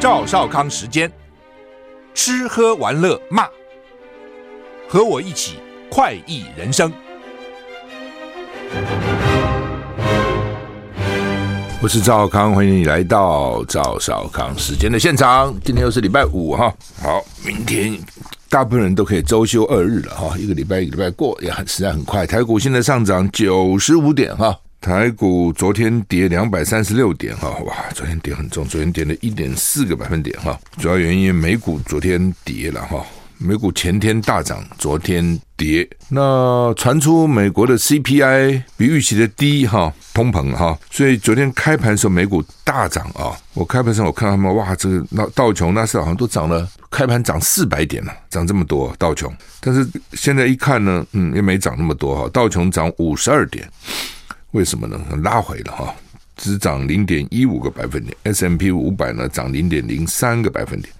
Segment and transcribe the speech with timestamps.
[0.00, 1.12] 赵少康时间，
[2.14, 3.46] 吃喝玩乐骂，
[4.88, 5.58] 和我一起
[5.90, 6.90] 快意人生。
[11.82, 15.54] 我是赵康，欢迎你来到赵少康时间的现场。
[15.62, 17.94] 今天又是礼拜五哈，好，明天
[18.48, 22.26] 大部分人都可以周休二日了哈，一个礼拜一个礼拜过也很实在很快。
[22.26, 24.58] 台股现在上涨九十五点哈。
[24.80, 30.58] 台股昨天跌两百三十六点哈，哇，昨天跌很重，昨天跌了一点四个百分点哈。
[30.78, 33.04] 主要原因美股昨天跌了哈，
[33.36, 35.86] 美股前天大涨，昨天跌。
[36.08, 43.36] 那传出美国的 CPI 比预期的低哈，通膨哈，所以昨天开盘的时候美股大涨啊。
[43.52, 49.30] 我开盘时候我看到他们哇，这个那道琼那是好像都涨了，开盘涨四百点了，涨这么多道琼。
[49.60, 53.70] 但是现在一看呢，嗯，也没涨那么多哈，道琼涨五十二点。
[54.52, 54.98] 为什么呢？
[55.22, 55.94] 拉回了哈，
[56.36, 58.16] 只涨零点一五个百分点。
[58.24, 60.92] S M P 五百呢涨零点零三个百分点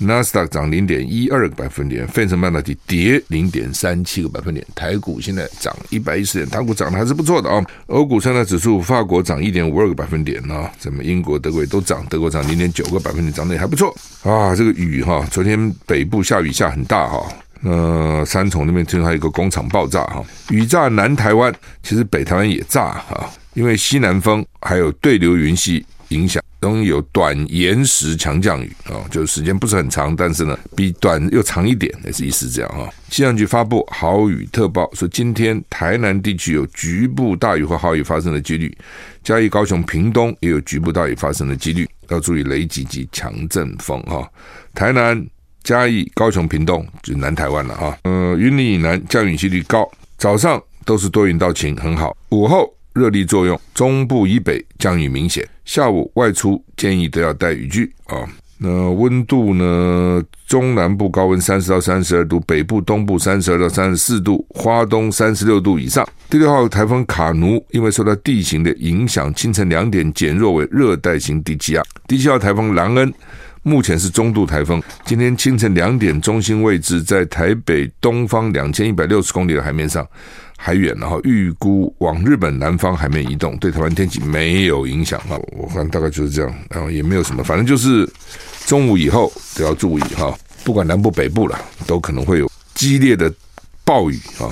[0.00, 4.66] ，Nasdaq 涨零点一二个百分点，费城半导体跌零点三七个百分点。
[4.74, 7.62] 台股现在涨一百一十点，台股涨得还是不错的啊。
[7.86, 14.54] 欧股三大指数，法国涨一点五二个百分点啊，什么英国、德国也都涨，德国涨零点九个百分点，涨得也还不错啊。
[14.56, 17.26] 这个雨哈，昨天北部下雨下很大哈。
[17.68, 32.88] 呃，三重那边听说还有一个工厂爆炸哈，雨炸南台湾，其实北台湾也炸哈，因为西南风还有对流云系影响，容易有短延时强降雨啊，就是时间不是很长，但是呢比短又长一点，也是意思这样哈。
[33.10, 38.72] 气象局发布豪雨特报，说今天台南地区有局部大雨或豪雨发生的几率，
[39.24, 44.30] 嘉义、高雄、屏东也有局部大雨发生的几率，要注意雷击及强阵风哈。
[44.72, 45.26] 台南。
[45.66, 49.84] 嘉义、高雄、屏东就南台湾了哈，呃，云林以南降雨几率高，
[50.16, 52.16] 早上都是多云到晴，很好。
[52.28, 55.44] 午后热力作用，中部以北降雨明显。
[55.64, 58.22] 下午外出建议都要带雨具啊。
[58.58, 60.22] 那温度呢？
[60.46, 66.08] 中南部高温三十到三十二度，北部、东部三十二到三十四度，花东三十六度以上。
[66.30, 71.82] 第六号台风卡努因为受到地形的影响，清晨两点减弱为热带型低气压。
[72.06, 73.12] 第七号台风兰恩。
[73.66, 80.06] 目前是中度台风，今天清晨两点，中心位置在台北东方两千一百六十公里的海面上，
[80.56, 85.36] 还远，然后预估往日本南方海面移动，对台湾天气没有影响啊。
[85.50, 88.08] 我看大概就是这样，然后也没有什么，反正就是
[88.66, 90.32] 中午以后都要注意哈，
[90.62, 93.34] 不管南部北部了，都可能会有激烈的
[93.84, 94.46] 暴雨啊。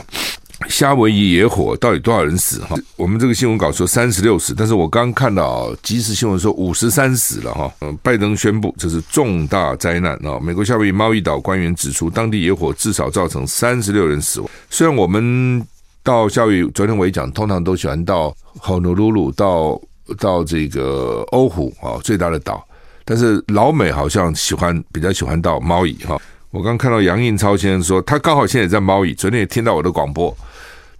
[0.68, 2.60] 夏威夷野火到底多少人死？
[2.64, 7.72] 哈，我们这个新闻稿说三十六死，但是我刚看到即时新闻说五十三死了哈。
[7.80, 10.38] 嗯，拜登宣布这是重大灾难啊！
[10.40, 14.50] 美国夏威夷猫一岛官员指出，当地野火至少造成三十六人死亡。
[14.70, 15.64] 虽然我们
[16.02, 19.80] 到夏威夷，昨天我也讲，通常都喜欢到 honolulu，到
[20.18, 22.66] 到这个欧湖啊最大的岛，
[23.04, 26.20] 但是老美好像喜欢比较喜欢到猫屿哈。
[26.54, 30.32] 我刚看到杨应超先生说，他刚好现在也在猫屿，昨天也听到我的广播。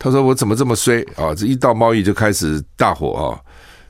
[0.01, 1.33] 他说：“我怎么这么衰啊？
[1.33, 3.39] 这一到猫屿就开始大火啊！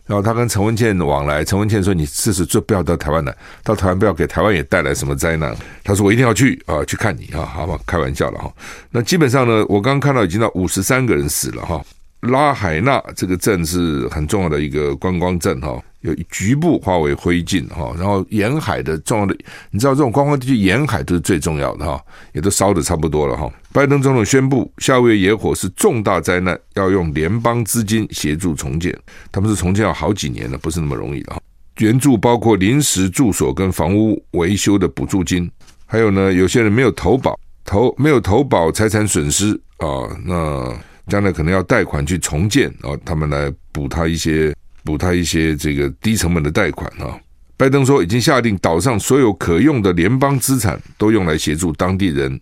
[0.04, 8.52] 然后他跟陈文茜往来，陈文茜说：‘你试试就不要到台湾来，到台湾不要给台湾也带来什么灾难。’他说：‘我一定要去啊，去看你啊！’好吧，开玩笑了哈。
[8.90, 11.80] 那基本上呢，我刚刚看到已经到五十三个人死了哈。
[12.24, 19.34] 拉海纳这个镇是很重要的一个观光镇哈。”有局部化为灰烬哈，然后沿海的重要的，
[19.70, 21.98] 你知道这种观光地区沿海都是最重要的哈，
[22.34, 23.50] 也都烧得差不多了哈。
[23.72, 28.94] 拜登总统宣布，夏威夷野火是重大灾难，要用联邦资金协助重建。
[29.32, 31.40] 他们是重建要好几年了，不是那么容易的哈。
[31.78, 35.50] 援助包括临时住所跟房屋维修的补助金，
[35.86, 37.34] 还有呢，有些人没有投保，
[37.64, 40.70] 投没有投保财产损失啊，那
[41.06, 44.54] 将来可能要贷款去重建啊，他们来补他一些。
[44.86, 47.18] 补他一些这个低成本的贷款啊！
[47.56, 52.38] 拜登说已经下定岛上所有可用的联邦资产都用来协助当地人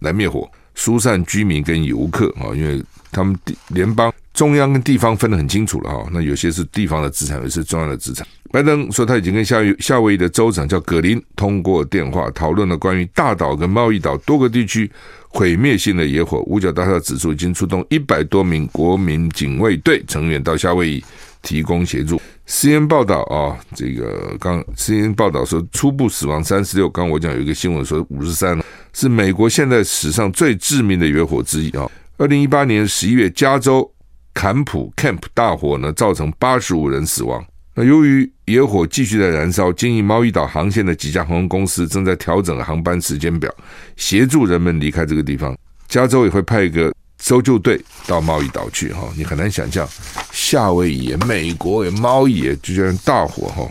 [0.00, 2.50] 来灭火、疏散居民跟游客啊！
[2.56, 8.24] 因为他们联邦中央跟地方分得很清楚了哈，那有些是地方的资产，有些是中央的资产。
[8.52, 14.88] 拜登说他已经跟夏威夏威夷的州长叫葛林通过电话讨论了关于大岛跟贸易岛多个地区
[15.28, 16.40] 毁灭性的野火。
[16.42, 21.04] 五角大厦指数已经出动一百多名国民警卫队成员到夏威夷。
[21.42, 22.20] 提供协助。
[22.48, 26.90] CNN 报道啊，这个刚 CNN 报道说，初步死亡三十六。
[26.90, 28.60] 刚我讲有一个新闻说五十三，
[28.92, 31.88] 是美国现在史上最致命的野火之一啊。
[32.16, 33.88] 二零一八年十一月，加州
[34.36, 37.42] 坎普 Camp 大火呢，造成八十五人死亡。
[37.74, 43.50] 那由于野火继续在燃烧，经营猫屿岛航线的几家航空公司正在调整航班时间表，
[43.96, 45.56] 协助人们离开这个地方。
[45.88, 46.92] 加州也会派一个。
[47.18, 49.88] 搜救队到猫屿岛去哈，你很难想象
[50.32, 53.66] 夏威夷、美国也猫屿，就这样大火哈，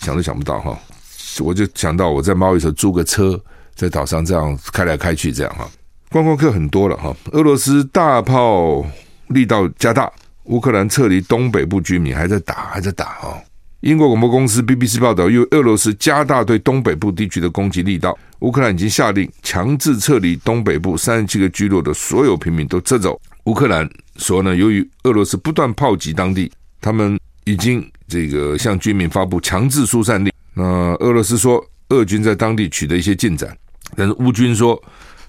[0.00, 0.78] 想都想不到哈。
[1.40, 3.42] 我就想到我在毛里求斯租个车，
[3.74, 5.66] 在岛上这样开来开去，这样哈，
[6.10, 7.16] 观光客很多了哈。
[7.32, 8.84] 俄罗斯大炮
[9.28, 10.10] 力道加大，
[10.44, 13.40] 乌克兰撤离东北部居民还在打，还在打哦。
[13.80, 23.20] 英国广播公司 BBC 报道，因为俄罗斯加大对东北部地区的攻击力道，乌克兰已经下令强制撤离东北部三十七个居落的所有平民都撤走。
[23.44, 26.50] 乌克兰说呢，由于俄罗斯不断炮击当地，
[26.80, 30.32] 他们已经这个向居民发布强制疏散令。
[30.54, 30.64] 那
[30.94, 33.56] 俄罗斯说，俄军在当地取得一些进展，
[33.94, 34.82] 但是乌军说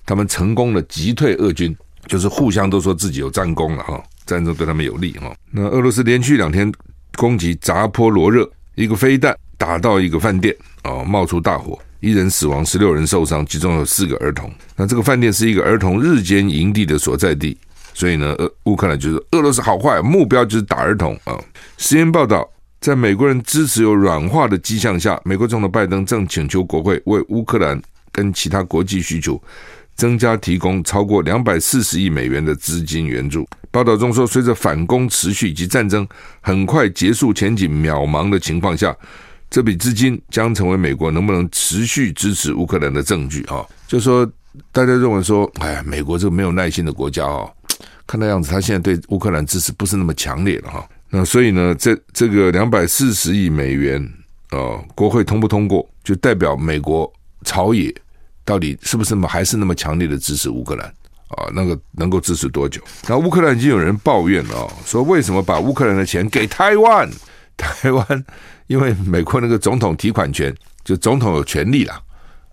[0.05, 1.75] 他们成功的击退俄军，
[2.07, 5.33] 就是互相都说自己有战功了哈，战争对他们有利哈。
[5.51, 6.71] 那俄罗斯连续两天
[7.15, 14.51] 攻击扎波罗热，一个飞弹打到一个饭店啊，冒出大火，一人死亡，十六人受伤，其中有四个儿童。
[14.75, 17.57] 那这个饭店是一个儿童日间营地的所在地，
[17.93, 21.37] 所以呢，俄乌克兰就是俄罗斯好坏，目标就是打儿童啊。
[21.77, 22.49] 实验报道。
[22.79, 27.81] 在美国人支持有软化的迹象下，美国总统拜登正请求国会为乌克兰
[28.11, 29.41] 跟其他国际需求
[29.97, 33.45] 增加提供超过两百四十亿美元的资金援助。
[33.71, 36.07] 报道中说，随着反攻持续以及战争
[36.39, 38.95] 很快结束前景渺茫的情况下，
[39.49, 43.43] 这笔资金将成为美国能不能持续支持乌克兰的证据。
[43.43, 44.25] 哈，就说
[44.71, 47.51] 大家认为说，哎，美国这个没有耐心的国家哦，
[48.05, 50.87] 看那样子，他现在对乌克兰支持不是那么强烈了哈。
[51.09, 54.01] 那所以呢，这这个两百四十亿美元
[54.49, 57.11] 啊、国会通不通过，就代表美国
[57.43, 57.93] 朝野
[58.47, 60.87] 到底是不是么还是那么强烈的支持乌克兰
[61.27, 61.51] 啊？
[61.53, 62.81] 那个能够支持多久？
[63.09, 67.09] 那乌克兰已经有人抱怨了、哦，说为什么把乌克兰的钱给台湾？
[67.57, 68.25] 台湾
[68.67, 70.55] 因为美国那个总统提款权，
[70.85, 72.01] 就总统有权利啦，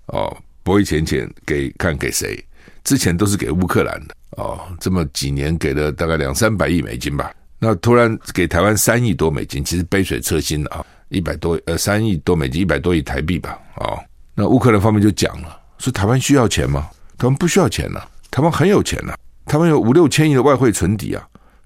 [0.06, 2.44] 哦，拨一钱钱给看给谁？
[2.82, 7.32] 之前都是给乌克兰的哦，这么几年给了大概两三百亿美金吧。
[7.60, 13.96] 那突然给台湾三亿多美金，其实杯水车薪啊，一百多呃三亿多美金，一百多亿台币吧，哦，
[14.34, 16.88] 那乌克兰方面就讲了，说台湾需要钱吗？
[17.16, 19.16] 台湾不需要钱了，台湾很有钱了，
[19.46, 21.22] 台湾有五六千亿的外汇存底啊，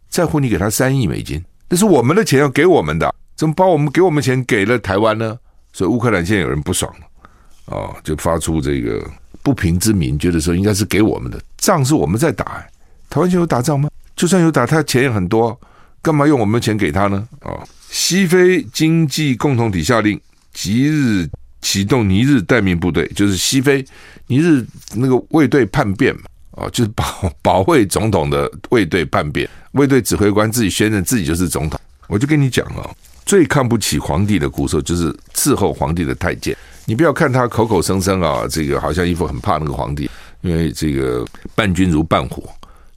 [0.08, 5.38] 在乎你给他三亿美金，那是我们的钱要给我们的，怎么把我们给我们钱给了台湾呢？
[5.72, 9.04] 所以乌克兰现在有人不爽了，啊，就发出这个
[9.42, 12.66] 不平之鸣，觉得说应该是给我们的，仗是我们在打，
[13.08, 13.88] 台湾就有打仗吗？
[14.16, 15.58] 就算有打，他钱也很多。
[16.00, 17.28] 干嘛用我们的钱给他呢？
[17.42, 17.60] 哦，
[17.90, 20.18] 西非经济共同体下令
[20.52, 21.28] 即日
[21.60, 23.84] 启动尼日待命部队，就是西非
[24.26, 24.64] 尼日
[24.94, 26.22] 那个卫队叛变嘛，
[26.52, 31.78] 哦，就是保保卫总统的卫队叛变，卫队指挥官自己宣认自己就是总统。
[32.06, 32.88] 我就跟你讲啊，
[33.26, 36.56] 最看不起皇帝的骨手就是伺候皇帝的太监。
[36.86, 40.10] 你不要看他口口声声啊，这个好像一副很怕那个皇帝，
[40.40, 41.24] 因为这个
[41.54, 42.48] 伴君如伴虎，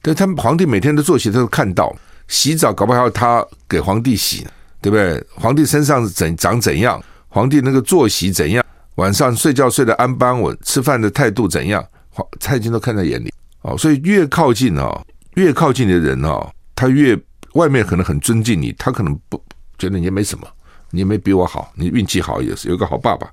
[0.02, 1.94] 但他们皇帝每天的作息他都看到。
[2.28, 4.48] 洗澡搞不好他给皇帝洗，
[4.82, 5.22] 对不对？
[5.36, 7.04] 皇帝身上怎长怎样？
[7.34, 8.64] 皇帝那个作息怎样？
[8.96, 10.56] 晚上睡觉睡得安不安稳？
[10.66, 11.82] 吃饭的态度怎样？
[12.10, 13.78] 皇太监都看在眼里哦。
[13.78, 15.02] 所以越靠近哦，
[15.36, 17.18] 越靠近的人哦，他越
[17.54, 19.42] 外面可能很尊敬你，他可能不
[19.78, 20.46] 觉得你也没什么，
[20.90, 23.26] 你也没比我好，你运气好也是有个好爸爸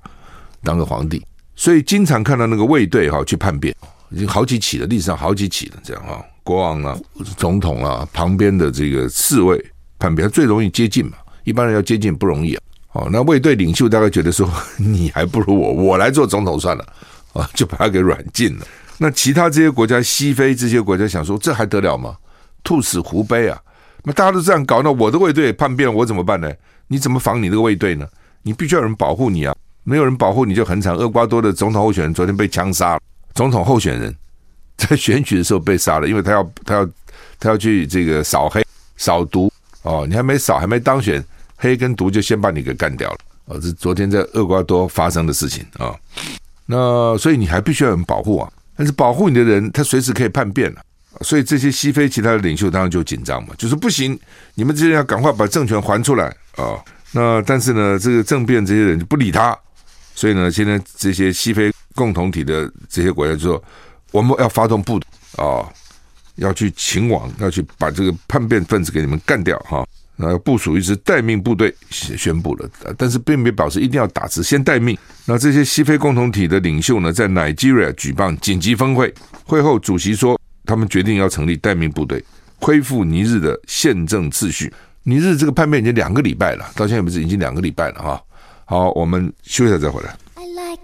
[0.63, 1.21] 当个皇帝。
[1.57, 3.75] 所以经常看到那个卫队哈去叛变，
[4.11, 6.23] 已经好几起了，历史上好几起了这样哈。
[6.41, 6.97] 国王啊，
[7.35, 9.61] 总统啊，旁边的这个侍卫
[9.99, 11.17] 叛变，他最容易接近嘛。
[11.43, 12.63] 一般人要接近不容易啊。
[12.91, 16.85] 哦，那卫队领袖大概觉得说， 你还不如我，我来做总统算了
[17.33, 18.65] 啊，就把他给软禁了。
[18.97, 22.15] 那其他这些国家，西非这些国家想说，这还得了吗？
[22.63, 23.61] 兔死狐悲啊！
[24.03, 26.51] 那大家都这样搞，那我的卫队叛变了，我怎么办呢？
[26.87, 28.07] 你怎么防你这个卫队呢？
[28.41, 29.55] 你必须要有人保护你啊！
[29.83, 30.95] 没有人保护你就很惨。
[30.95, 33.01] 厄瓜多的总统候选人昨天被枪杀了，
[33.33, 34.15] 总统候选人。
[34.79, 36.89] 在选举的时候被杀了，因为他要他要
[37.37, 38.65] 他要去这个扫黑
[38.95, 41.21] 扫毒哦，你还没扫还没当选，
[41.59, 43.59] 黑跟毒就先把你给干掉了哦。
[43.59, 45.93] 这是昨天在厄瓜多发生的事情啊、
[46.65, 50.81] 那所以你还必须要有人保护啊，但是保护你的人他随时可以叛变了，
[51.21, 54.19] 所以这些西非其他的领袖当然就紧张嘛，就是不行，
[54.55, 59.55] 你们这些人要赶快把政权还出来啊、那但是呢，这个政变这些人就不理他，
[60.15, 63.63] 所以呢，现在这些西非共同体的这些国家就说。
[64.11, 65.61] 我们要发动部队啊、
[66.37, 69.87] 要去勤王，要去把这个叛变分子给你们干掉哈。
[70.21, 74.97] 那部署一支待命部队宣布了，但是并没表示一定要打，只先待命。
[75.25, 79.13] 那这些西非共同体的领袖呢，在 Nigeria 举办紧急峰会，
[79.45, 82.21] 会后主席说，他们决定要成立待命部队，
[82.59, 84.73] 恢复尼日的宪政秩序。
[85.03, 88.21] 尼日这个叛变已经两个礼拜了，到现在不是已经两个礼拜了哈。
[88.65, 90.13] 好，我们休息一下再回来。
[90.35, 90.81] I like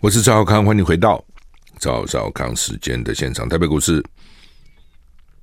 [0.00, 1.24] 我是赵浩康，欢迎回到
[1.84, 3.46] 赵少康时间的现场。
[3.46, 4.02] 台北股市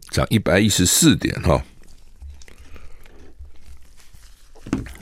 [0.10, 1.64] 涨一百一十四点哈，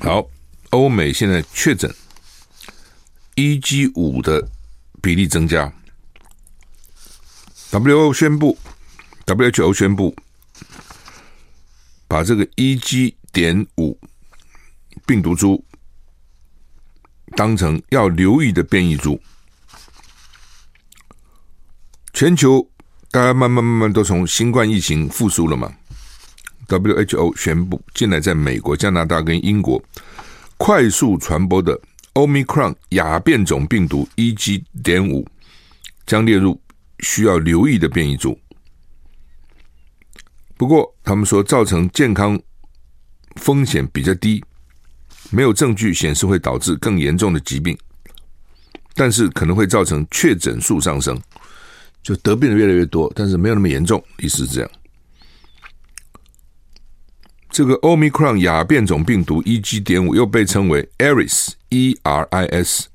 [0.01, 0.27] 好，
[0.71, 1.89] 欧美现在确诊
[3.37, 4.45] EG 五的
[5.01, 5.71] 比例增加
[7.71, 8.57] ，WO 宣布
[9.25, 10.13] ，WHO 宣布
[12.05, 13.97] 把这个 EG 点五
[15.07, 15.63] 病毒株
[17.37, 19.21] 当成要留意的变异株，
[22.13, 22.67] 全球
[23.11, 25.71] 大家慢慢慢慢都从新冠疫情复苏了嘛。
[26.67, 29.81] WHO 宣布，近来在美国、加拿大跟英国
[30.57, 31.79] 快速传播的
[32.13, 35.27] Omicron 亚变种病毒 EG 点五
[36.05, 36.61] 将列入
[36.99, 38.37] 需要留意的变异株。
[40.57, 42.39] 不过，他们说造成健康
[43.37, 44.43] 风险比较低，
[45.31, 47.77] 没有证据显示会导致更严重的疾病，
[48.93, 51.19] 但是可能会造成确诊数上升，
[52.09, 54.71] 就得病的越来越多，但是没有那么严重，意思是这样。
[57.51, 62.87] 这个 Omicron 亚变种病毒 EG 点五又被称为 Aris E R I S，。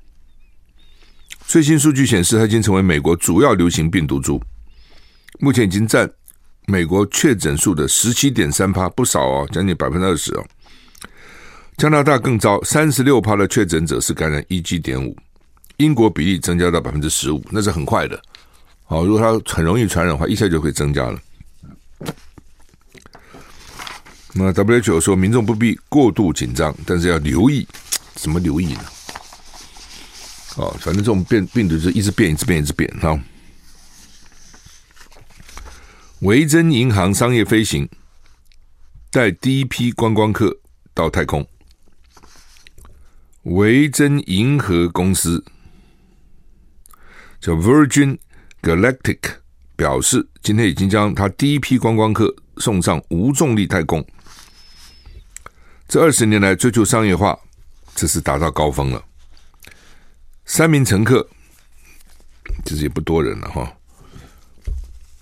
[1.47, 4.41] 最新数据显示，它已经成为美国主要流行病毒株，
[5.39, 6.11] 目前已经占
[6.65, 10.45] 美国确诊数的十七点三趴，不少哦，将近百分之二十哦。
[11.77, 15.15] 加拿大更糟，三十六趴的确诊者是感染 EG 点五，
[15.77, 18.21] 英国比例增加到百分之十五，那是很快的。
[18.85, 21.19] 好，如果它很容易传染的话，一下就会增加了。
[24.33, 27.67] 那 WHO 说，民众不必过度紧张，但是要留意，
[28.15, 28.85] 怎么留意呢？
[30.57, 33.19] 哦，反正这种变病毒是一直变，一直变，一直变哈。
[36.19, 37.89] 维珍银行商业飞行
[39.11, 40.55] 带第一批观光客
[40.93, 41.45] 到太空。
[43.43, 45.43] 维珍银河公司
[47.39, 48.17] 叫 Virgin
[48.65, 49.19] Galactic
[49.75, 54.03] 表示，今天已经将他第一批观光客送上无重力太空。
[55.87, 57.37] 这二十年来追求商业化，
[57.93, 59.05] 这是达到高峰了。
[60.45, 61.29] 三名乘客，
[62.65, 63.71] 其实也不多人了哈，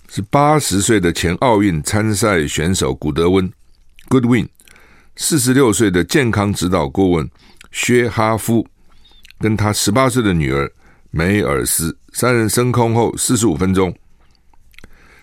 [0.08, 3.52] 是八十岁的前奥运参赛选手古德温
[4.08, 4.48] （Goodwin），
[5.16, 7.30] 四十六岁的健康指导顾问
[7.70, 8.66] 薛哈夫，
[9.38, 10.72] 跟他十八岁的女儿
[11.16, 13.94] 梅尔斯，三人升空后四十五分钟，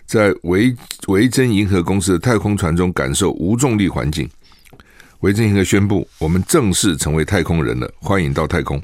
[0.05, 0.73] 在维
[1.07, 4.29] 维珍银河公司的太空船中感受无重力环境。
[5.19, 8.81] 维珍银河宣布，我们正式成为太空人了，欢迎到太空。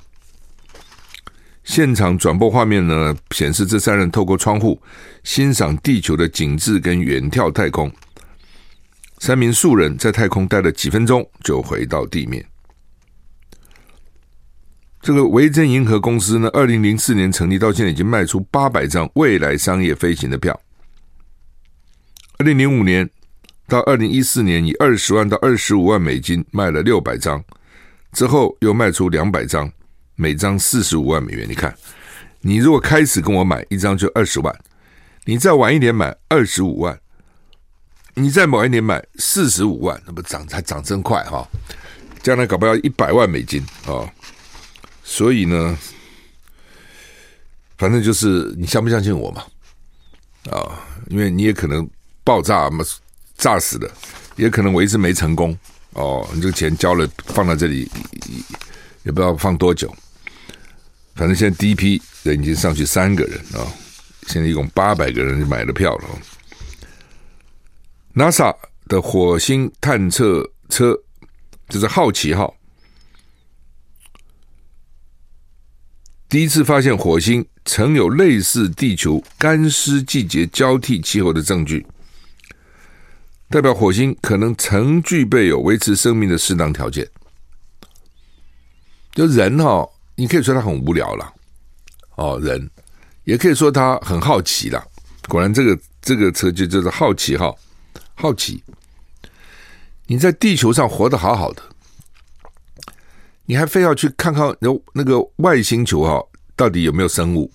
[1.63, 4.77] 现场转播画面呢，显示这三人透过窗户
[5.23, 7.89] 欣赏地球的景致跟远眺太空。
[9.19, 12.45] 三名素人在太空待了几分钟，就回到地面。
[15.07, 20.59] 这个维珍银河公司呢，二零零四年成立到现在，已经卖出八百张未来商业飞行的票。
[22.39, 23.09] 二零零五年。
[23.67, 27.41] 到二零一四年，以二十万到二十五万美金卖了六百张，
[28.11, 29.71] 之后又卖出两百张，
[30.15, 31.47] 每张四十五万美元。
[31.47, 31.73] 你看，
[32.41, 34.53] 你如果开始跟我买一张就二十万，
[35.23, 36.99] 你再晚一点买二十五万，
[38.13, 41.47] 你再晚一点买四十五万，那么涨才涨真快哈！
[42.21, 44.03] 将来搞不好一百万美金啊！
[45.09, 45.79] 所以呢，
[47.77, 49.45] 反正就是你相不相信我嘛？
[50.51, 51.89] 啊，因为你也可能
[52.25, 52.83] 爆炸嘛。
[53.37, 53.87] 炸死了，
[54.35, 55.55] 也可能我一直没成功
[55.93, 56.27] 哦。
[56.33, 57.87] 你这个钱交了，放在这里，
[59.03, 59.95] 也不知道放多久。
[61.13, 63.61] 反正现在第一批人已经上去三个人啊、
[64.25, 66.05] 现在一共八百个人买了票了。
[68.15, 68.51] NASA
[68.87, 70.99] 的火星探测车，
[71.69, 72.55] 就是好奇号，
[76.29, 81.86] 第一次发现火星曾有类似地球干湿季节交替气候的证据。
[83.50, 87.07] 代表火星可能曾具备有维持生命的适当条件。
[89.13, 91.34] 就人哈，你可以说他很无聊了，
[92.15, 92.69] 哦，人
[93.24, 94.86] 也可以说他很好奇了。
[95.29, 97.55] 果然，这个这个车就叫做好奇哈，
[98.15, 98.62] 好奇。
[100.07, 101.63] 你在地球上活得好好的，
[103.48, 106.22] 你还非要去看看那那个外星球哈，
[106.56, 107.50] 到底有没有生物？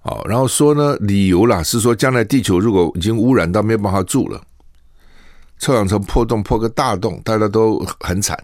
[0.00, 4.38] 好，然后说呢，理由啦是说，将来地球如果已经污染到没有办法住了，
[5.58, 8.38] 臭氧层破洞破个大洞，大家都很惨。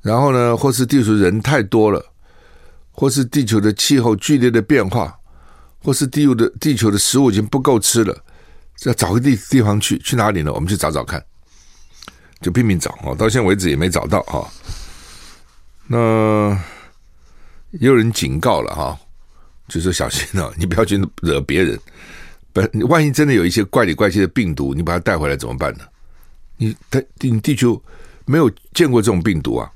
[0.00, 2.02] 然后呢，或是地球人太多了，
[2.92, 5.14] 或是地球的气候剧烈的变化，
[5.84, 8.16] 或是地球的地球的食物已经不够吃了，
[8.84, 10.50] 要找个地地方去，去哪里呢？
[10.50, 11.22] 我们去找找看，
[12.42, 14.46] 就拼命找啊，到现在为止也没找到哈。
[15.86, 16.50] 那
[17.70, 18.98] 也有人警告了哈。
[19.68, 21.78] 就说小心啊， 你不要去惹别人。
[22.52, 25.84] 不，万一真的有一些怪里怪气的病毒，你把它带回来怎么办呢？
[26.58, 26.76] 你，
[27.20, 27.82] 你地球
[28.26, 29.70] 没有见过这种病毒啊。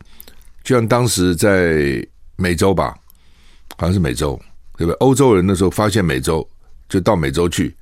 [0.62, 2.06] 就像当时在
[2.36, 2.94] 美洲吧，
[3.78, 4.38] 好像是美洲，
[4.76, 4.96] 对不对？
[4.96, 6.46] 欧洲人那时候发现美洲，
[6.88, 7.74] 就到美洲去，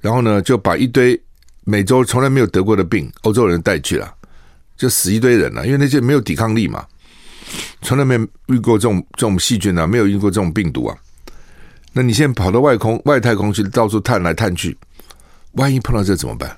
[0.00, 1.20] 然后呢，就把一堆
[1.68, 4.14] 美洲从来没有得过的病，欧洲人带去了，
[4.76, 6.86] 就死一堆人了，因为那些没有抵抗力嘛，
[7.82, 8.14] 从来没
[8.46, 10.96] 遇过这种这种细菌啊，没有遇过这种病毒啊。
[11.92, 14.78] 那你现在跑到外空外太空去，到处探来探去，
[15.52, 16.56] 万一碰到这怎么办？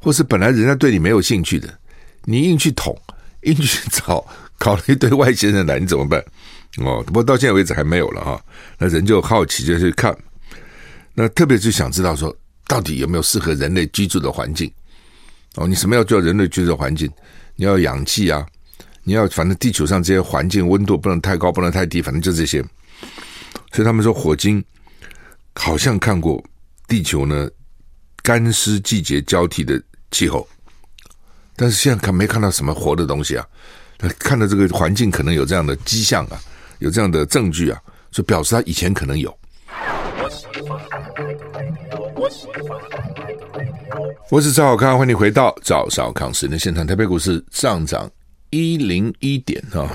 [0.00, 1.72] 或是本来人家对你没有兴趣的，
[2.24, 3.00] 你硬去捅，
[3.42, 4.26] 硬去找，
[4.58, 6.20] 搞了一堆外星人来，你怎么办？
[6.78, 8.40] 哦，不过到现在为止还没有了哈。
[8.78, 10.16] 那人就好奇就去看，
[11.14, 12.34] 那特别是想知道说，
[12.68, 14.70] 到底有没有适合人类居住的环境？
[15.56, 17.10] 哦，你什么要叫人类居住的环境？
[17.56, 18.46] 你要氧气啊，
[19.02, 22.62] 你要反正地球上这些环境温度不能太高，不能太低，反正就这些。
[23.72, 24.62] 所以他们说，火星
[25.54, 26.44] 好像看过
[26.86, 27.48] 地球呢
[28.22, 30.46] 干湿季节交替的气候，
[31.56, 33.46] 但是现在看没看到什么活的东西啊？
[34.18, 36.38] 看到这个环境可能有这样的迹象啊，
[36.78, 37.80] 有这样的证据啊，
[38.12, 39.36] 就表示它以前可能有。
[44.30, 46.86] 我是赵小康，欢迎你回到赵小康时间现场。
[46.86, 48.10] 台北股市上涨
[48.50, 49.88] 一零一点啊。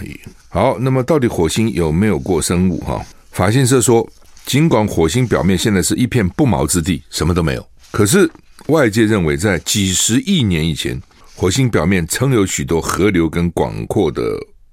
[0.49, 3.03] 好，那么到底火星有没有过生物哈？
[3.31, 4.07] 法新社说，
[4.45, 8.29] 尽管火星表面现在是一片不毛之地，什么都没有，可是
[8.67, 11.01] 外界认为，在几十亿年以前，
[11.35, 14.21] 火星表面曾有许多河流跟广阔的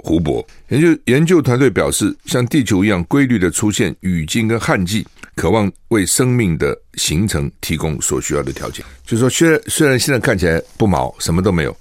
[0.03, 0.47] 湖泊。
[0.69, 8.85] 研究研究团队表示，像地球一样规律的出现雨季跟旱季，渴望为生命的形成提供所需要的条件。
[9.05, 11.77] 就是说，虽然虽然现在看起来不毛，什么都没有，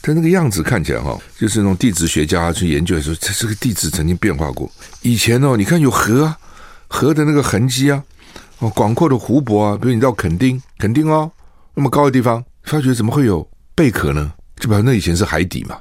[0.00, 4.70] 但那个样子看起来哈，就是那种地质学家去研究的时候，它这个地质曾经变化过。
[5.02, 6.38] 以前哦，你看有河啊，
[6.88, 8.02] 河的那个痕迹啊，
[8.58, 11.30] 哦，广阔的湖泊啊，比如你到垦丁，垦丁哦，
[11.74, 14.32] 那么高的地方，发觉怎么会有贝壳呢？
[14.58, 15.78] 就表示那以前是海底嘛，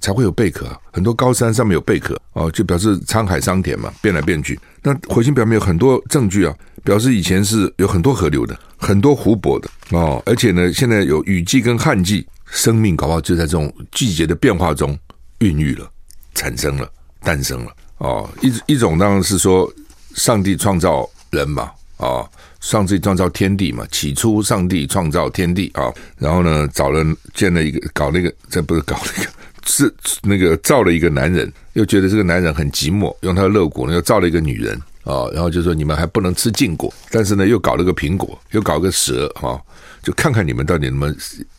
[0.00, 0.66] 才会有贝壳。
[0.92, 4.58] 很多高山上面有贝壳哦，就表示沧海桑田嘛，变来变去。
[4.82, 14.96] 那火星表面有很多证据啊，表示以前是有很多河流的，很多湖泊的哦，而且呢，现在有雨季跟旱季，生命搞不好就在这种季节的变化中
[15.38, 15.90] 孕育了、
[16.34, 16.90] 产生了、
[17.22, 17.72] 诞生了。
[17.98, 19.70] 哦，一一种当然是说，
[20.14, 22.28] 上帝创造人嘛，哦，
[22.60, 23.84] 上帝创造天地嘛。
[23.90, 29.30] 起初，上帝创造天地啊、然后呢，找了建了一个，搞了一个，这不是搞那个，
[29.68, 39.58] 是那个造了一个男人，又觉得这个男人很寂寞，用他的肋骨呢又造了一个女人啊、然后就说你们还不能吃禁果，但是呢又搞了个苹果，又搞个蛇哈、
[40.02, 41.16] 就看看你们到底能不能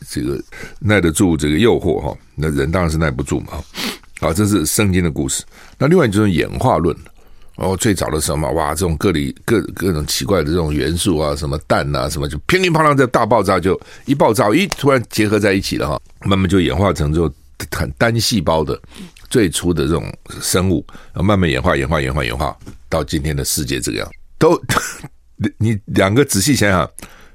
[0.08, 0.39] 这个
[0.80, 3.54] 耐得住这个诱惑哈、那人当然是耐不住嘛。
[4.19, 5.43] 啊，这是圣经的故事。
[5.78, 6.95] 那另外就是演化论，
[7.56, 17.34] 哦，最早的时候嘛，哇，这种各里各各种奇怪的这种元素啊，什么蛋啊，什么就乒乒乓乓的大爆炸，就一爆炸，一突然结合在一起了哈，慢慢就演化成就
[17.72, 18.80] 很单细胞的
[19.30, 22.56] 最初的这种生物，然后慢慢演化，演化，演化，演化
[22.88, 24.60] 到今天的世界这个样，都
[25.58, 26.89] 你两个仔细想想，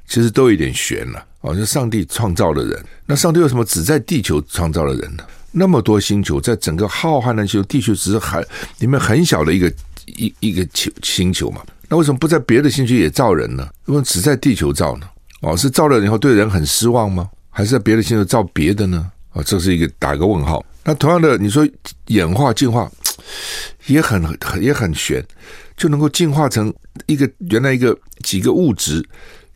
[0.07, 5.25] 其实都有点悬了哦，就上帝创造了人，那上帝为什么只在地球创造了人呢？
[5.53, 8.45] 那么多星球，在整个浩瀚的星球，地球只是很
[8.79, 9.73] 里面很小的一个
[10.07, 11.63] 一一个球星球嘛？
[11.89, 13.69] 那为什么不在别的星球也造人呢？
[13.85, 15.07] 为什么只在地球造呢？
[15.43, 17.31] 哦，是造了以后对人很失望吗？
[17.51, 19.13] 还是在别的星球造别的呢？
[19.35, 20.65] 啊，这是一个打一个问号。
[20.85, 21.69] 那同样的，你说
[22.07, 22.91] 演化进化
[23.87, 25.23] 也很很也很玄，
[25.77, 26.73] 就能够进化成
[27.07, 29.07] 一个原来一个几个物质，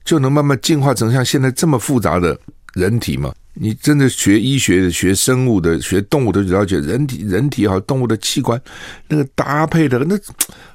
[0.04, 2.38] 就能慢慢进化成像现在这么复杂的
[2.74, 3.32] 人体吗？
[3.60, 8.60] 你真的学医学的、学生物的、学动物的，了解人体、人体好动物的器官
[9.08, 10.16] 那个搭配的，那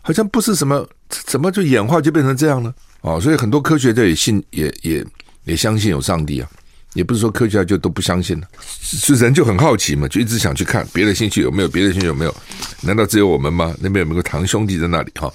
[0.01, 2.73] 好像不是什么，怎么就演化就变成这样呢？
[2.99, 5.05] 哦，所以很多科学家也信，也也
[5.45, 6.49] 也相信有上帝啊，
[6.93, 8.47] 也不是说科学家就都不相信了，
[8.81, 12.35] 是人就很好奇嘛，就一直想去看别的星球有没有，别的星球有没有？
[12.81, 13.73] 难道只有我们吗？
[13.79, 15.31] 那边有没有个堂兄弟在那里哈？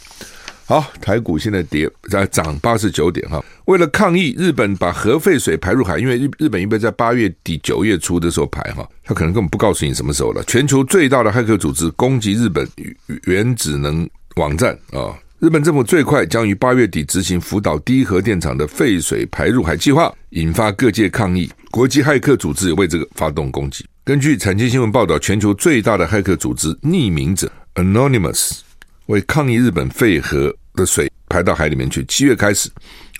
[0.66, 3.42] 好，台股现在跌在涨八十九点哈。
[3.64, 10.44] 为了抗议，日本把核废水排入海，因为日日本一般在八月底九月初的时候排哈，他可能根本不告诉你什么时候了。
[10.44, 12.68] 全球最大的骇客组织攻击日本
[13.24, 21.48] 原子能网站啊，日本政府最快将于八月底执行福岛第一核电厂的废水排入海计划，引发各界抗议。
[21.70, 23.86] 国际骇客组织也为这个发动攻击。
[24.02, 28.62] 根据产经新闻报道，全球最大的骇客组织匿名者 Anonymous。
[29.06, 32.68] 为抗议日本废核的水排到海里面去，七月开始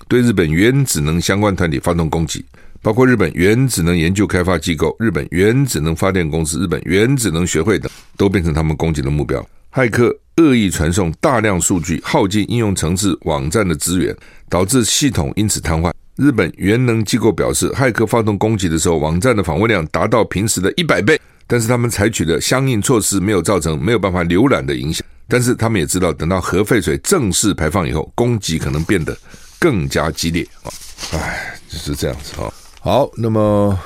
[0.09, 2.43] 对日本原子能相关团体发动攻击，
[2.81, 9.41] 包括日本原子能研究开发机构、日本原子能发电公司、日本原子能学会等，都变成他们攻击的目标。
[9.71, 14.15] 骇客恶意传送大量数据，耗尽应用程式网站的资源，
[14.49, 15.91] 导致系统因此瘫痪。
[16.15, 25.05] 日本原能机构表示，骇客发动攻击的时候，网站的访问量达到平时的一百倍，但是他们采取的相应措施没有造成没有办法浏览的影响。
[25.27, 29.15] 但是他们也知道，等到核废水正式排放以后，攻击可能变得
[29.59, 30.73] 更加激烈啊！
[31.13, 32.51] 哎，就是这样子啊。
[32.81, 33.77] 好，那么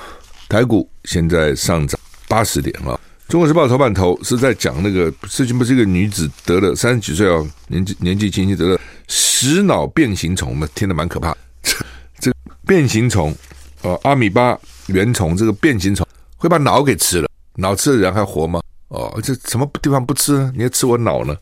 [0.48, 2.98] 台股现在上涨八十点啊。
[3.34, 11.36] 中国时报头版头是在讲那个最近不是一个女子得了三十几岁哦，年纪年纪轻轻得了食脑变形虫嘛，听得蛮可怕。
[12.20, 13.36] 这个变形虫
[13.82, 18.62] 哦，阿米巴原虫，这个变形虫会把脑给吃了，脑吃的人还活吗？
[18.90, 20.54] 哦，这什么地方不吃呢？
[20.56, 21.36] 你要吃我脑呢？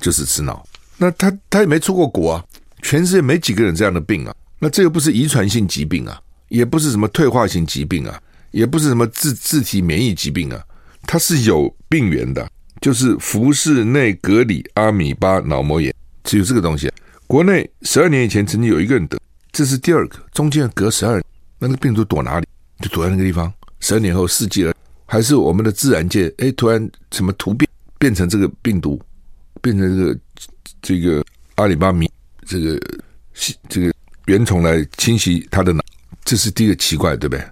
[0.00, 0.66] 就是吃脑。
[0.96, 2.44] 那他他也没出过国啊，
[2.82, 4.34] 全世界没几个人这样的病啊。
[4.58, 10.60] 那这个不是遗传性疾病啊，也不是什么退化性疾病啊，也不是什么自自体免疫疾病啊，
[11.06, 12.48] 它是有病原的，
[12.80, 16.92] 就是福氏内格里阿米巴脑膜炎，只有这个东西。
[17.26, 19.18] 国内十二年以前曾经有一个人得，
[19.52, 21.22] 这是第二个，中间隔十二，
[21.58, 22.46] 那个病毒躲哪里？
[22.80, 23.52] 就躲在那个地方。
[23.80, 24.74] 十二年后世纪了。
[25.08, 29.00] 还是我们的自然界，哎，突然什么突变，变成这个病毒，
[29.62, 30.20] 变成这个
[30.82, 32.10] 这个阿里巴米
[32.44, 32.80] 这个
[33.68, 33.94] 这个
[34.26, 35.80] 原虫来侵袭他的脑，
[36.24, 37.44] 这是第一个奇怪，对不对？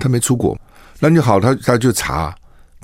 [0.00, 0.58] 他没出国，
[0.98, 2.34] 那就好，他他就查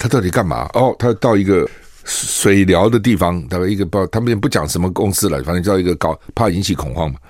[0.02, 0.68] 他到底干嘛？
[0.74, 1.68] 哦，他到一个
[2.04, 7.20] 水疗的地方，大概一个不，他们也不讲什么公司了，反正叫一个搞，怕引起恐慌嘛，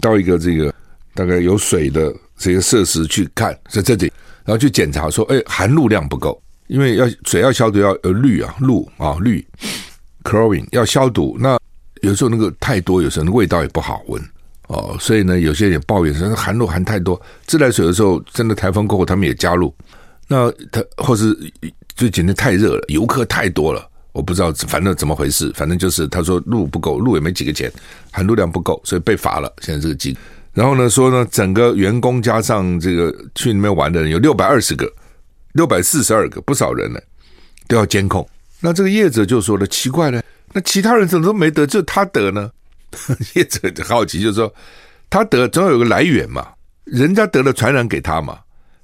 [0.00, 0.72] 到一个这个
[1.14, 4.12] 大概有水的这个设施去看，在这里。
[4.44, 9.44] 然后去检查说，哎，含氯量不够，因为要水要消毒要呃氯啊氯啊氯
[10.22, 11.36] ，chlorine 要消毒。
[11.40, 11.58] 那
[12.02, 14.22] 有时候那个太多，有时候味道也不好闻
[14.68, 14.96] 哦。
[15.00, 17.20] 所以呢，有些人也抱怨说含氯含太多。
[17.46, 19.74] 自来水的时候，真的台风过后，他们也加入。
[20.28, 21.36] 那他或是
[21.94, 27.72] 最近的太热了，游客太多了，我不知道反正怎么回事，反正就是他说路不够，路也没几个钱，
[28.10, 29.52] 含路量不够，所以被罚了。
[29.60, 30.16] 现在这个机。
[30.52, 34.92] 然后呢，说呢，整个员工加上这个去里面玩的人有六百二十个，
[35.52, 37.00] 六百四十二个，不少人呢，
[37.66, 38.28] 都要监控。
[38.60, 42.50] 那这个业者就说了，奇怪了，那其他人怎么都没得，就他得呢？
[43.34, 44.52] 业者就好奇，就说
[45.08, 46.46] 他得总要有个来源嘛，
[46.84, 48.38] 人家得了传染给他嘛，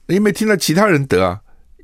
[0.06, 1.38] 你没听到其他人得啊，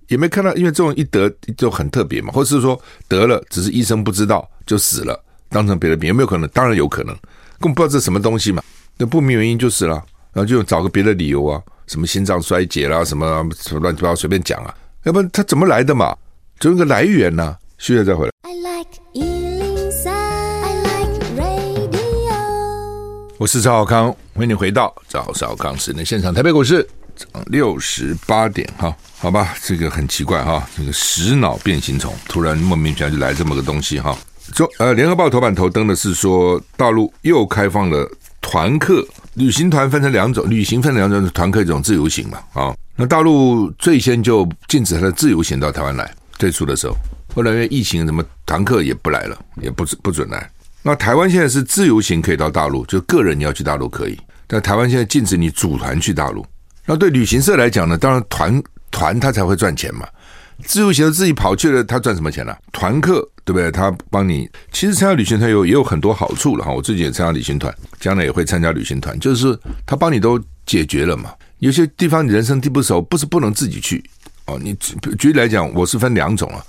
[0.09, 6.49] 也没看到，因为这种一得就很特别嘛，或是说得了，只是医生不知道就死了，当成别的病，有没有可能？
[6.51, 7.15] 当然有可能，
[7.61, 8.63] 根本不知道这是什么东西嘛。
[8.97, 9.95] 那不明原因就死了，
[10.33, 16.17] 然后就找个别的理由啊，什么心脏衰竭啦，什么什么乱七八糟随便讲啊，要不然他怎么来的嘛？
[16.61, 17.59] 就那个来源呢、啊？
[17.79, 18.31] 现在再回来。
[18.43, 22.35] I like 103, I like radio。
[23.37, 26.33] 我是赵少康，欢迎你回到赵少康室内现场。
[26.33, 34.15] 台北股市涨六十八点哈，好吧，这个很奇怪哈，这个食脑变形虫突然莫名其妙就来这么个东西哈。
[34.53, 38.07] 中呃，联合报头版头登的是说大陆又开放了。
[38.43, 42.77] 团客旅行团分成两种，旅行分成两种，团客一种自由行嘛啊。
[42.97, 46.95] 那大陆最先就禁止他的自由行到台湾来，最初的时候，
[47.35, 50.47] 后来因为疫情，什么团客也不来了，也不不准来。
[50.83, 56.45] 那台湾现在是自由行可以到大陆，就个人你要去大陆可以，但台湾现在禁止你组团去大陆。
[56.85, 58.63] 那对旅行社来讲呢，当然团
[58.95, 60.07] 团他才会赚钱嘛。
[60.63, 63.73] 自由行自己跑去了，他赚什么钱呢、团客对不对？
[63.73, 66.71] 他帮你，其实参加旅行团有也有很多好处了哈。
[66.71, 71.35] 我自己也参加旅行团，将来也会参加旅行团，就是他帮你都解决了嘛。
[71.59, 74.03] 有些地方你人生地不熟，不是不能自己去
[74.47, 74.57] 哦。
[74.63, 74.73] 你
[75.19, 76.65] 举例来讲，我是分两种啊。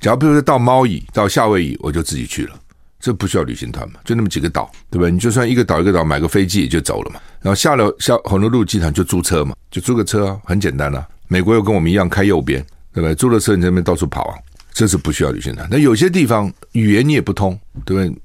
[0.00, 2.54] 假如比如说到猫蚁、到夏威夷，我就自己去了，
[2.98, 5.10] 这不需要旅行团嘛，就那么几个岛，对不对？
[5.10, 7.20] 你就算一个岛一个岛买个飞机也就走了嘛。
[7.42, 11.06] 然后下了下红楼路机场就租车嘛，就租个车啊，很简单啊。
[11.28, 12.64] 美国又跟我们一样开右边。
[12.92, 13.14] 对不对？
[13.14, 14.38] 租了车你在那边到处跑啊，
[14.72, 15.68] 这是不需要旅行团。
[15.70, 17.52] 那有些地方语言你也不通，
[17.84, 18.20] 对不对？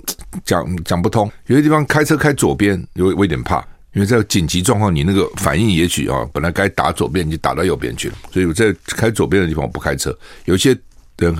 [0.46, 1.30] 讲讲不通。
[1.48, 3.60] 有些地方开车开左边，有我有点怕，
[3.92, 8.16] 因为在紧急状况，你那个反应也许啊，本来该打左边，你就打到右边去了。
[8.32, 10.18] 所以我在开左边的地方我不开车。
[10.46, 10.74] 有些
[11.18, 11.36] 人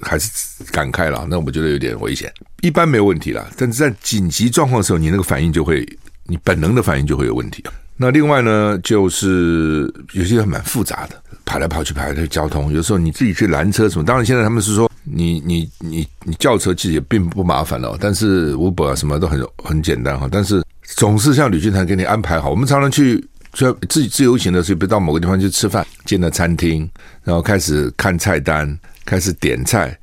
[0.00, 0.28] 还是
[0.72, 2.32] 敢开了，那我觉得有点危险。
[2.62, 5.86] 一般没有问题了，但是在紧急状况的时候，你那个反应就会，
[6.24, 7.62] 你本能的反应就会有问题。
[7.96, 11.16] 那另外呢，就是有些还蛮复杂的。
[11.44, 14.04] 跑来跑去，跑来跑去交通，有时候你自己去拦车什么。
[14.04, 20.28] 当然，现在他们是说你你你你叫车其实也并不麻烦了，但是 Uber 啊什么都很很简单哈。
[20.30, 26.88] 但是总是像旅行团给你安排好，我们常常去就自己自由行的时候，比如到某个地方去吃饭，进了餐厅，
[27.24, 29.98] 然后开始看菜单，开始点菜，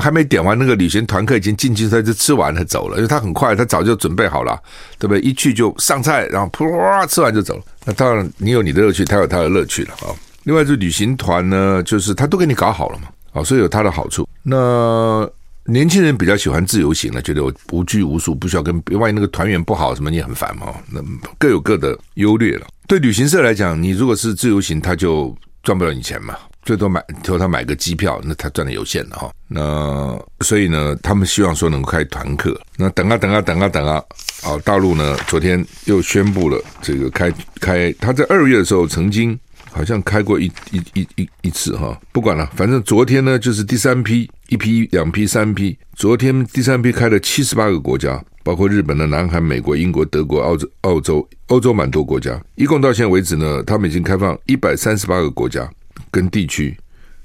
[0.00, 4.60] 还没点完，那个旅行团客已经进去，他就吃完了走了，因为他很快，他早就准备好了，
[4.98, 5.20] 对不对？
[5.20, 7.62] 一去就上菜，然后噗吃完就走了。
[7.84, 10.10] 那当然，你有你的乐趣，他有他的乐趣了啊。
[10.44, 14.28] 另外，就旅行团呢，就是他都给你搞好了嘛，啊，所以有他的好处。
[14.42, 15.28] 那
[15.64, 20.66] 年轻人比较喜欢自由行了，觉得我无拘无束，不需要跟万一那个团员不好什么，你很烦嘛。
[20.90, 21.00] 那
[21.38, 22.66] 各有各的优劣了。
[22.86, 29.30] 对旅行社来讲，你如果是自由行，他就赚不了你钱嘛，最多买托他买个机票，那他赚的有限的哈。
[29.48, 32.60] 那所以呢，他们希望说能够开团客。
[32.76, 34.02] 那等啊等啊等啊等啊，
[34.42, 39.38] 好，大陆呢昨天又宣布了这个开开，他在二月的时候曾经。
[39.70, 45.76] 好像开过一一一一一次哈，不管了，反正昨天呢就是第三批，一批、两批、三批。
[45.96, 52.40] 昨天第三批开了七十八个国家，包括日本的南韩、美国、英国、德国、澳洲、澳洲、欧洲蛮多国家。
[52.54, 55.68] 一共到现在为止呢，他们已经开放一百三十八个国家
[56.14, 56.76] 跟地区，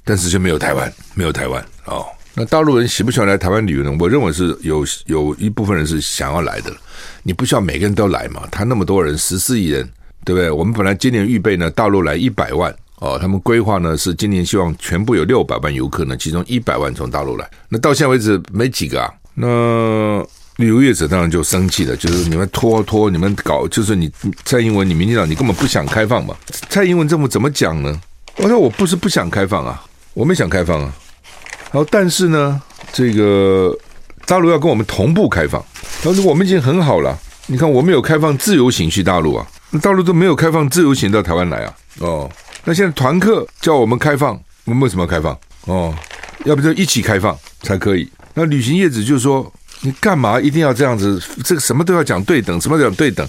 [0.03, 2.05] 但是就没有台湾，没有台湾哦。
[2.33, 3.95] 那大陆人喜不喜欢来台湾旅游呢？
[3.99, 6.75] 我认为是有有一部分人是想要来的，
[7.23, 9.87] 你不需要每个人都来嘛，他那么多人，十四亿人。
[10.25, 10.51] 对不对？
[10.51, 17.49] 我们本来今年预备呢，大陆来一百万哦，他们规划呢是今年希望全部有六百万游客呢，其中一百万从大陆来。
[17.69, 19.09] 那到现在为止没几个啊。
[19.33, 20.21] 那
[20.57, 24.11] 旅游业者当然就生气了，就是你们拖拖，你们搞，就是你
[24.43, 26.35] 蔡英文，你民进党，你根本不想开放嘛。
[26.69, 27.99] 蔡英文政府怎么讲呢？
[28.37, 30.93] 我说我不是不想开放啊，我们想开放啊。
[31.71, 32.61] 好，但是呢，
[32.91, 33.77] 这个
[34.25, 35.63] 大陆要跟我们同步开放，
[36.03, 37.17] 但是我们已经很好了。
[37.47, 39.45] 你看，我们有开放自由行去大陆啊。
[39.71, 41.75] 那大陆都没有开放自由行到台湾来啊！
[41.99, 42.31] 哦，
[42.63, 45.37] 那现在团客叫我们开放，我们为什么要开放？
[45.65, 45.93] 哦，
[46.45, 48.09] 要不就一起开放才可以。
[48.33, 51.21] 那旅行业者就说：“你干嘛一定要这样子？
[51.43, 53.27] 这个什么都要讲对等，什么都要讲对等？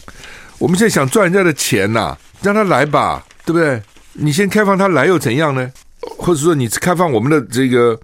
[0.59, 3.83] 我们现在想赚人家的钱呐、让他来吧，对不对？
[4.13, 5.71] 你先开放他来又怎样呢？
[6.19, 7.99] 或者说你开放我们的这个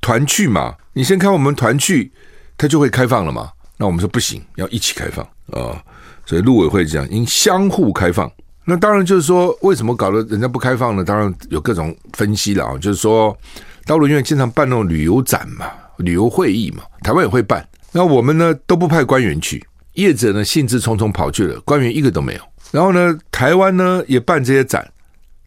[0.00, 0.74] 团去嘛？
[0.92, 2.10] 你先开我们团去，
[2.56, 3.50] 他就会开放了嘛？
[3.76, 5.82] 那我们说不行，要一起开放啊！
[6.24, 8.30] 所以陆委会讲应相互开放，
[8.64, 11.04] 那当然就是说，为什么搞得人家不开放呢？
[11.04, 13.36] 当然有各种分析了啊，就是说，
[13.84, 22.40] 大陆因为经常办那种旅游展嘛、旅游会议嘛，台湾也会办，那我们呢都不派官员去，业者呢兴致冲冲跑去了，官员一个都没有。
[22.72, 24.90] 然后呢，台湾呢也办这些展，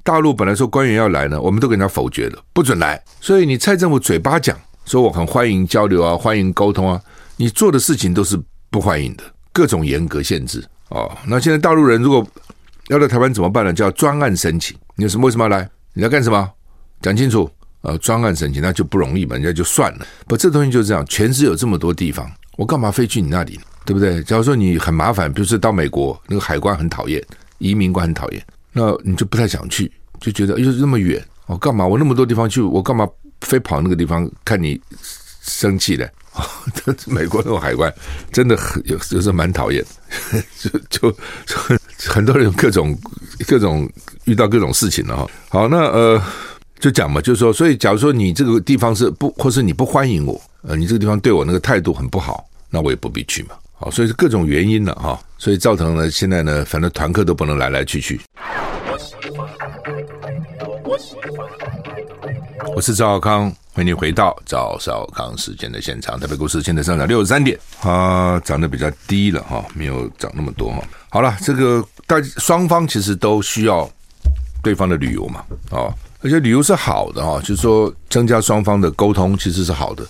[0.10, 3.00] 大陆本来说官员要来呢，我们都给人家否决了，不准来。
[3.22, 7.00] 所以你蔡政府嘴巴讲说我很欢迎交流啊，欢迎沟通啊，
[7.38, 8.36] 你做的事情都是
[8.72, 9.24] 不欢迎的。
[9.54, 12.28] 各种严格限制哦，那现在大陆人如果
[12.88, 13.72] 要到台湾怎么办呢？
[13.72, 14.76] 叫专案申请。
[14.95, 15.69] 你有什么为什么要来？
[15.93, 16.50] 你要干什么？
[17.04, 17.48] 讲清楚
[17.84, 17.95] 啊！
[17.98, 20.08] 专案申请那就不容易嘛，人家就算了。
[20.26, 21.06] 不，这东西就是这样。
[21.06, 23.60] 全世界有这么多地方，我干嘛非去你那里？
[23.86, 24.24] 对不对？
[24.24, 27.24] 假如说你很麻烦，比如说到美国，那个海关很讨厌，
[27.60, 28.43] 移民官很讨厌，
[28.74, 31.86] 那你就不太想去，就觉得哎呦那么远，我干嘛？
[31.86, 33.08] 我那么多地方去，我干嘛
[33.41, 34.79] 非跑那个地方看你
[35.41, 36.10] 生气嘞？
[37.08, 37.93] 美国那种海关
[38.32, 39.84] 真的很有，有时候蛮讨厌，
[40.60, 41.58] 就 就，就
[42.08, 42.97] 很多人各种
[43.45, 43.89] 各种
[44.25, 45.27] 遇到各种事情了哈。
[45.49, 46.21] 好，那呃，
[46.79, 53.49] 就讲嘛，就是说，所以假如说你这个地方是不，或是你不欢迎我，呃，你这个地方对我那个态度很不好，那我也不必去嘛。
[53.73, 58.21] 好，所以是各种原因了哈，所以造成了现在呢，反正团客都不能来来去去。
[62.75, 63.51] 我是赵少康。
[63.71, 66.19] 欢迎你回到赵少康时间的现场。
[66.19, 70.83] 台北股市现在上涨六十三点，啊涨得比较低了哈，没有涨那么多哈。
[71.09, 73.89] 好了，这个大双方其实都需要
[74.62, 75.88] 对方的旅游嘛，啊，
[76.21, 80.05] 而且旅游是好的哈，就是说增加双方的沟通其实是好的，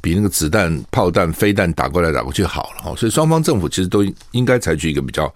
[0.00, 2.94] 比那个子弹、炮弹、飞弹打过来打过去好了哈。
[2.96, 5.32] 所以双方政府其实都应该采取一个比较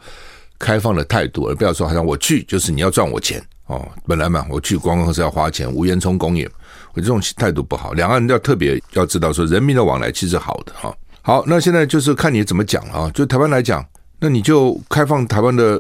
[0.58, 3.86] 开放的态度，而不要说好像我去就是你要赚我钱哦。
[4.06, 6.50] 本来嘛，我去观光是要花钱，无烟囱工业。
[6.94, 10.96] 这种态度不好，两岸要特别要知道说，人民的往来其实好的哈。
[11.20, 13.10] 好，那现在就是看你怎么讲了啊。
[13.12, 13.84] 就台湾来讲，
[14.18, 15.78] 那你就开放台湾的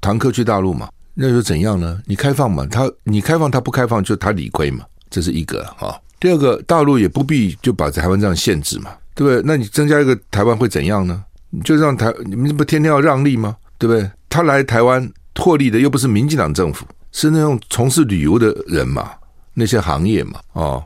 [0.00, 1.98] 团客去大陆嘛，那就怎样呢？
[2.04, 5.98] 你开放嘛，他你开放他不开放，就他理亏嘛，这是一个哈。
[6.20, 9.42] 第二个，大陆也不必就把台湾这样限制嘛，对不对？
[9.46, 11.24] 那你增加一个台湾会怎样呢？
[11.50, 13.56] 你就让台你们不天天要让利吗？
[13.78, 14.10] 对不对？
[14.28, 19.12] 他来台湾获利的又不是民进党政府，是那种从事旅游的人嘛。
[19.60, 20.84] 那些行业嘛，哦，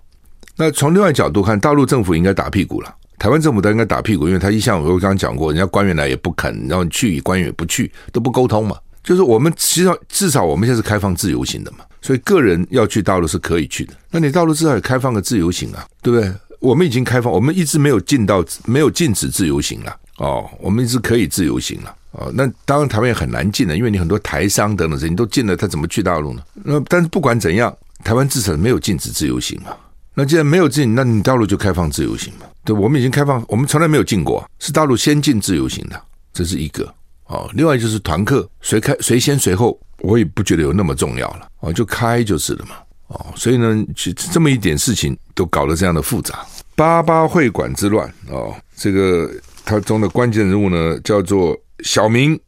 [0.57, 8.75] 那从另外角度看，大陆政府应该打屁股了，台湾政府都应该打屁股，因为他一向我刚刚讲过，人家官员来也不肯，然后去官员也不去，都不沟通嘛。
[9.05, 13.93] 就是我们其实至少我们现在是开放自由行的嘛，所以个人要去大陆是可以去的。
[14.11, 16.33] 那你大陆至少也开放个自由行啊，对不对？
[16.59, 26.43] 我们已经开放，我们一直没有禁到，没有禁止自由行了，哦，我们一直可以自由行了，哦，那当然台湾也很难进的，因为你很多台商等等这些你都进了，他怎么去大陆呢？
[26.65, 27.77] 那但是不管怎样。
[28.05, 29.71] 台湾至少没有禁止自由行嘛？
[30.15, 32.47] 那既然没有禁，那你大陆就开放自由行嘛？
[32.65, 36.93] 对，我们已经开放，我们从来没有禁过，是大陆先禁自由行的，这是一个
[37.27, 37.49] 哦。
[37.55, 42.75] 另外就是团客谁开谁先谁后，我也不觉得有那么重要了哦，就开就是了嘛
[43.07, 46.45] 哦，所以呢，就这么一点事情都搞得这样的复杂。
[46.75, 49.31] 八八会馆之乱哦，这个
[49.65, 52.39] 他中的关键人物呢叫做小明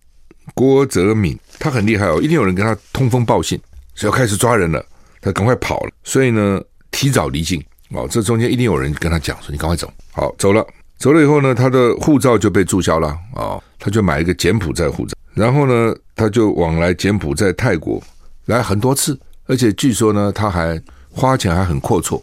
[0.55, 3.61] 郭泽敏，他很厉害哦，一定有人跟他通风报信，
[3.95, 4.85] 所以要开始抓人了，
[5.21, 7.63] 他赶快跑了，所以呢提早离境。
[7.91, 10.67] 哦，这中间一定有人跟他讲说你赶快走，好走了，
[10.99, 13.09] 走了以后呢，他的护照就被注销了。
[13.09, 18.03] 啊、哦，他就买一个柬埔寨护照，然后呢他就往来柬埔寨泰国
[18.47, 19.19] 来很多次。
[19.47, 22.21] 而且据说呢，他还花钱还很阔绰，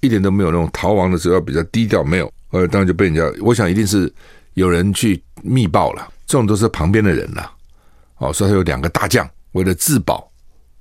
[0.00, 2.30] 一点都没有那种逃亡的时候要比较低调，没有。
[2.50, 4.12] 呃，当然就被人家，我想一定是
[4.54, 7.48] 有人去密报了，这种都是旁边的人呐。
[8.18, 10.30] 哦，所以他有两个大将，为了自保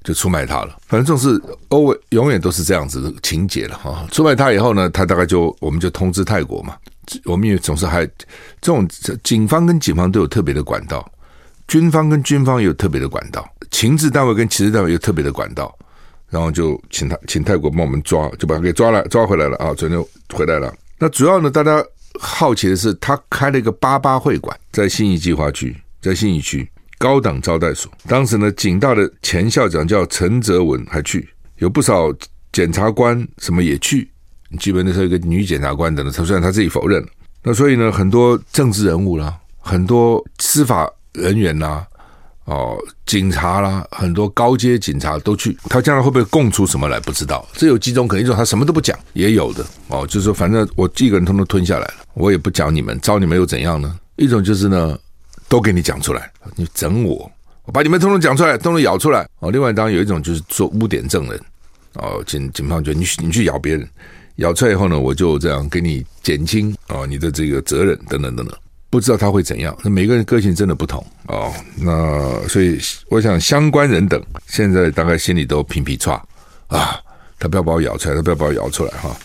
[0.03, 0.77] 就出卖他了。
[0.87, 4.05] 反正这种事，欧伟永远都是这样子的情节了哈。
[4.11, 6.75] 出卖他以后呢，他大概就我们就通知泰国嘛。
[7.25, 8.05] 我们也总是还
[8.61, 8.87] 这种
[9.23, 11.09] 警方跟警方都有特别的管道。
[11.67, 15.71] 军方跟军方也有特别的管道，情治单位跟情治单位有特别的管道，
[16.27, 20.03] 然后就请他请泰国帮我们抓，就把他给抓了，抓回来了啊，昨天
[20.33, 20.73] 回来了。
[20.97, 21.83] 那主要呢，大家
[22.19, 27.91] 好奇的是，他开了一个八八会馆，在信义计划区，在信义区高档招待所。
[28.07, 32.13] 当时呢，警大的前校长叫陈泽文还去，有不少
[32.51, 34.09] 检察官什么也去。
[34.49, 37.07] 你记得那时候一个女检察官等等，他虽然他自己否认了。
[37.41, 40.91] 那所以呢，很多政治人物啦，很多司法。
[41.13, 41.83] 人员呐、
[42.49, 45.55] 哦，警察啦，很多高阶警察都去。
[45.69, 46.99] 他将来会不会供出什么来？
[46.99, 47.47] 不知道。
[47.53, 53.95] 这有几种可能：一种他什么都不讲，也有的哦，就是说反正我一个人通通吞下来了，我也不讲你们，招你们又怎样呢？
[54.15, 54.97] 一种就是呢，
[55.47, 57.31] 都给你讲出来，你整我，
[57.65, 59.29] 我把你们通通讲出来，通通咬出来。
[59.41, 61.39] 哦，另外当然有一种就是做污点证人，
[61.93, 63.87] 哦，警警方觉得你你去咬别人，
[64.37, 68.57] 咬出来以后呢，我就这样给你减轻哦你的这个责任等等等等。
[68.89, 71.53] 不知道他会怎样，那每个人个性真的不同哦。
[71.77, 76.19] 那所以我想，相关人等现在大概心里都皮皮剉
[76.67, 76.99] 啊，
[77.37, 79.15] 他不要把我咬出来，他不要把我咬出来哈，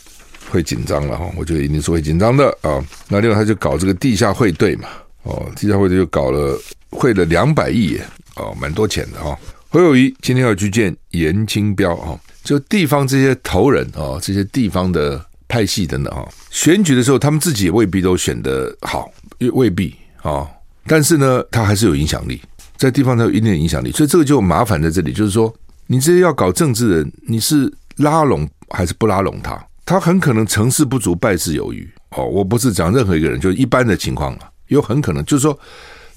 [0.50, 1.30] 会紧张了哈。
[1.34, 2.84] 我觉得一定是会紧张的啊。
[3.08, 4.88] 那另外他就搞这个地下会兑嘛，
[5.22, 9.34] 哦，地下会兑就搞了汇了两百亿耶，哦，蛮多钱的哈。
[9.70, 19.10] 侯友宜今天要去见颜清标啊，就地方这些头人啊，这些地方的派系等等哈，选举的时候他们自己也未必都选得好。
[19.50, 20.50] 未必啊、哦，
[20.86, 22.40] 但是呢，他还是有影响力，
[22.76, 25.54] 在地方他有一定的影响力，所以这个就麻烦在这里，就是说，
[25.86, 29.62] 你这些要搞政治人，你是拉拢还是不拉拢他？
[29.86, 32.24] 他很可能成事不足败事有余哦。
[32.24, 35.58] 我不是讲任何一个人，就是一般的情况啊，有很可能就是说，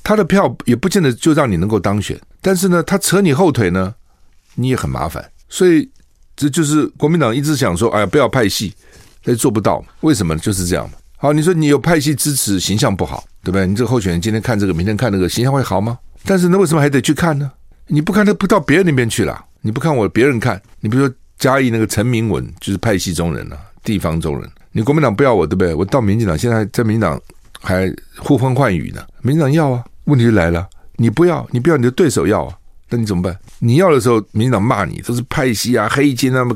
[0.02, 3.94] 他的票也不见得就让你能够当选，但是呢，他扯你后腿呢，
[4.56, 5.30] 你也很麻烦。
[5.50, 5.90] 所以
[6.36, 8.74] 这就是国民党一直想说，哎呀，不要派系，
[9.22, 10.38] 但做不到，为什么？
[10.38, 10.90] 就是这样。
[11.20, 13.66] 好，你说你有派系支持，形象不好，对不对？
[13.66, 15.98] 你这个候选人今天看这个，明天看那个，形象会好吗？
[16.24, 17.52] 但是那为什么还得去看呢？
[17.88, 19.44] 你不看，他不到别人那边去了。
[19.62, 20.62] 你不看我，别人看。
[20.80, 24.48] 你比如说嘉义那个陈明文，就是派系中人啊，地方中人。
[24.72, 25.74] 你国民党不要我，对不对？
[25.74, 27.20] 我到民进党，现在在民进党
[27.62, 29.02] 还呼风唤雨呢。
[29.24, 32.56] 民进党要啊，问题就来了，你不要，你不要，你的对手要啊，
[32.90, 33.36] 那你怎么办？
[33.58, 36.56] 你要的时候，民进党骂你，都是派系啊、黑金那么。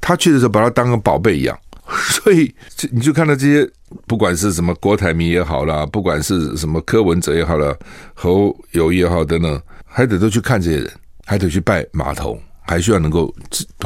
[0.00, 1.58] 他去的时候，把他当个宝贝一样。
[2.22, 2.54] 所以，
[2.90, 3.70] 你就看到这些，
[4.06, 7.74] 不管是什么郭台铭也好啦，不管是什么柯文哲也好啦，
[8.12, 10.92] 侯友也好等等，还得都去看这些人，
[11.24, 13.34] 还得去拜码头，还需要能够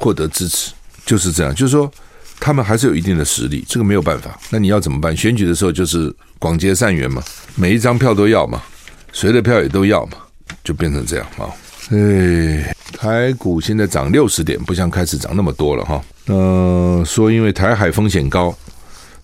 [0.00, 0.72] 获得支持，
[1.06, 1.54] 就是这样。
[1.54, 1.88] 就是说，
[2.40, 4.36] 他们还是有一定的实力，这个没有办法。
[4.50, 5.16] 那你要怎么办？
[5.16, 7.22] 选举的时候就是广结善缘嘛，
[7.54, 8.60] 每一张票都要嘛，
[9.12, 10.18] 谁的票也都要嘛，
[10.64, 11.46] 就变成这样啊。
[11.90, 16.02] 哎，台股现在涨六十点，不像开始涨那么多了哈。
[16.26, 18.54] 呃，说因为台海风险高，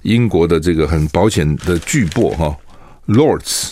[0.03, 2.55] 英国的这个很保险的巨擘哈
[3.07, 3.71] ，Lords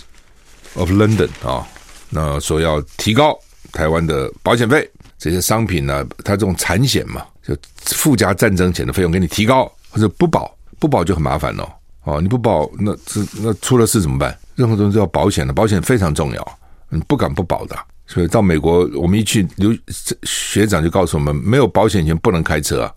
[0.75, 1.67] of London 啊，
[2.11, 3.37] 那说要提高
[3.73, 11.69] 台湾的保险费，这些商品呢，它这种产险嘛，就附加战争险的费用给你提高，或者不保，不保就很麻烦喽。
[12.05, 14.39] 哦，你不保，那这那出了事怎么办？
[14.55, 17.77] 任何东西都要保险的，保险非常重要，你不敢不保的。
[18.07, 19.77] 所以到美国，我们一去，刘
[20.23, 22.93] 学长就告诉我们，没有保险前不能开车啊。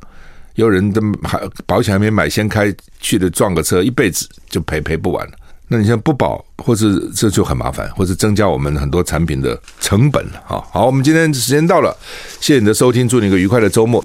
[0.55, 5.33] 有人的还保险还没买，先开去的撞个车，一辈子就赔赔不完了。
[5.67, 10.43] 那你像不保，或是这就很麻烦，或是增加我们很多产品的成本了。
[10.45, 11.95] 哈，好，我们今天时间到了，
[12.41, 14.03] 谢谢你的收听，祝你一个愉快的周末。